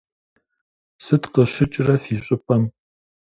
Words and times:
Сыт 1.03 1.23
къыщыкӏрэ 1.33 1.95
фи 2.03 2.15
щӏыпӏэм? 2.25 2.63